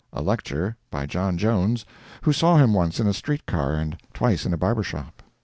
A 0.11 0.23
lecture. 0.23 0.77
By 0.89 1.05
John 1.05 1.37
Jones, 1.37 1.85
who 2.23 2.33
saw 2.33 2.57
him 2.57 2.73
once 2.73 2.99
in 2.99 3.05
a 3.05 3.13
street 3.13 3.45
car 3.45 3.75
and 3.75 3.95
twice 4.15 4.47
in 4.47 4.51
a 4.51 4.57
barber 4.57 4.81
shop. 4.81 5.21